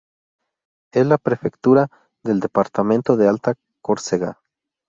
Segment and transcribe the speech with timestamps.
[0.93, 1.87] Es la prefectura
[2.23, 3.53] del departamento de Alta
[3.83, 4.39] Córcega.